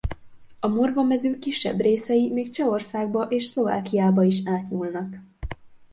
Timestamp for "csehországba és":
2.51-3.43